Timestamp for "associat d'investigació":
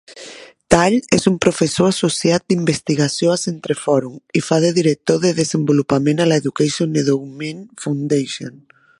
1.89-3.33